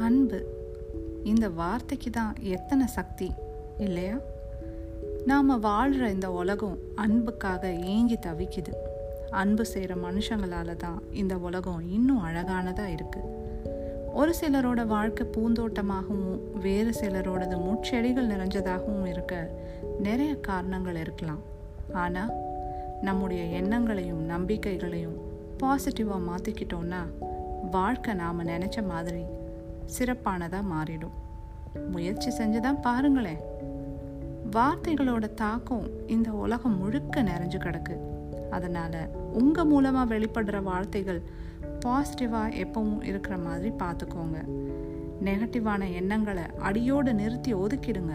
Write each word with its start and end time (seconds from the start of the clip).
அன்பு. 0.00 0.38
இந்த 1.24 1.48
வார்த்தைக்கு 1.48 2.10
தான் 2.10 2.34
எத்தனை 2.40 2.86
சக்தி 2.86 3.32
இல்லையா? 3.78 4.16
நாம் 5.26 5.60
வாழ்கிற 5.60 6.10
இந்த 6.10 6.30
உலகம் 6.30 6.78
அன்புக்காக 6.94 7.72
ஏங்கி 7.72 8.18
தவிக்குது. 8.26 8.72
அன்பு 9.30 9.64
செய்கிற 9.64 9.94
மனுஷங்களால 9.94 10.76
தான் 10.76 11.02
இந்த 11.12 11.36
உலகம் 11.36 11.90
இன்னும் 11.90 12.24
அழகானதாக 12.24 12.94
இருக்குது 12.94 13.34
ஒரு 14.12 14.34
சிலரோட 14.40 14.86
வாழ்க்கை 14.86 15.26
பூந்தோட்டமாகவும் 15.26 16.38
வேறு 16.60 16.90
சிலரோடது 16.90 17.56
முட்செடிகள் 17.58 18.30
நிறைஞ்சதாகவும் 18.30 19.06
இருக்க 19.06 19.50
நிறைய 19.98 20.34
காரணங்கள் 20.34 20.96
இருக்கலாம். 20.96 21.42
ஆனால் 21.92 22.32
நம்முடைய 23.02 23.44
எண்ணங்களையும் 23.44 24.22
நம்பிக்கைகளையும் 24.24 25.18
பாசிட்டிவாக 25.62 26.26
மாற்றிக்கிட்டோன்னா 26.30 27.02
வாழ்க்கை 27.70 28.14
நாம் 28.14 28.46
நினச்ச 28.46 28.86
மாதிரி 28.86 29.24
சிறப்பானதாக 29.96 30.70
மாறிடும். 30.74 31.16
முயற்சி 31.94 32.30
செஞ்சு 32.30 32.60
தான் 32.60 32.80
பாருங்களேன் 32.80 33.42
வார்த்தைகளோட 34.56 35.34
தாக்கம் 35.34 35.86
இந்த 36.06 36.30
உலகம் 36.44 36.78
முழுக்க 36.78 37.22
நிறைஞ்சு 37.22 37.58
கிடக்கு. 37.64 37.96
அதனால் 38.50 39.00
உங்கள் 39.32 39.68
மூலமாக 39.72 40.14
வெளிப்படுற 40.14 40.62
வார்த்தைகள் 40.62 41.20
பாசிட்டிவாக 41.84 42.54
எப்பவும் 42.64 43.02
இருக்கிற 43.02 43.38
மாதிரி 43.38 43.70
பார்த்துக்கோங்க 43.82 44.38
நெகட்டிவான 45.26 45.82
எண்ணங்களை 45.92 46.42
அடியோடு 46.58 47.12
நிறுத்தி 47.14 47.54
ஒதுக்கிடுங்க. 47.54 48.14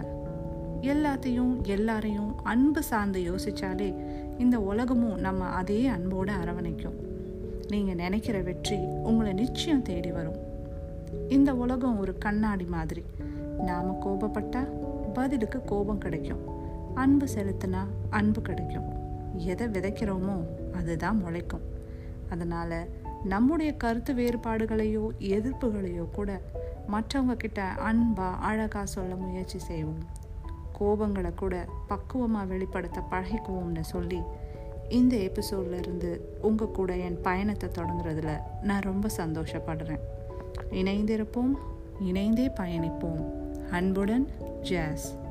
எல்லாத்தையும் 0.82 1.54
எல்லாரையும் 1.76 2.32
அன்பு 2.44 2.84
சார்ந்து 2.84 3.20
யோசிச்சாலே 3.20 3.90
இந்த 4.38 4.60
உலகமும் 4.60 5.20
நம்ம 5.20 5.46
அதே 5.60 5.86
அன்போடு 5.88 6.32
அரவணைக்கும். 6.32 6.98
நீங்கள் 7.70 7.96
நினைக்கிற 7.96 8.42
வெற்றி 8.42 8.78
உங்களை 9.10 9.34
நிச்சயம் 9.34 9.82
தேடி 9.82 10.12
வரும். 10.12 10.40
இந்த 11.28 11.56
உலகம் 11.56 12.00
ஒரு 12.00 12.18
கண்ணாடி 12.18 12.66
மாதிரி. 12.66 13.04
நாம் 13.60 14.02
கோபப்பட்டா 14.02 14.68
பதிலுக்கு 15.14 15.64
கோபம் 15.64 15.98
கிடைக்கும். 15.98 16.44
அன்பு 16.94 17.28
செலுத்தினா 17.36 17.82
அன்பு 18.10 18.42
கிடைக்கும். 18.42 18.90
எதை 19.38 19.68
விதைக்கிறோமோ 19.68 20.36
அதுதான் 20.74 21.24
முளைக்கும் 21.26 21.64
அதனால் 22.30 22.88
நம்முடைய 23.24 23.74
கருத்து 23.74 24.14
வேறுபாடுகளையோ 24.14 25.08
எதிர்ப்புகளையோ 25.20 26.06
கூட 26.12 26.42
மற்றவங்க 26.92 27.38
கிட்ட 27.38 27.62
அன்பா 27.78 28.36
அழகாக 28.40 28.86
சொல்ல 28.86 29.16
முயற்சி 29.16 29.60
செய்வோம். 29.60 30.22
கோபங்களை 30.80 31.34
கூட 31.36 31.66
பக்குவமாக 31.88 32.48
வெளிப்படுத்த 32.48 33.02
பழகிக்குவோம்னு 33.12 33.80
சொல்லி 33.80 34.22
இந்த 34.90 35.16
எபிசோட்ல 35.16 35.78
இருந்து 35.78 36.38
உங்கள் 36.42 36.72
கூட 36.72 36.96
என் 36.96 37.22
பயணத்தை 37.22 37.70
தொடங்குறதுல 37.70 38.38
நான் 38.62 38.82
ரொம்ப 38.82 39.10
சந்தோஷப்படுறேன். 39.18 40.00
இணைந்திருப்போம் 40.72 41.54
இணைந்தே 42.00 42.48
பயணிப்போம். 42.48 43.32
அன்புடன் 43.72 44.28
ஜாஸ். 44.62 45.22